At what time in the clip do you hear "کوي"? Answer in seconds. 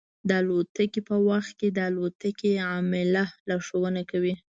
4.11-4.33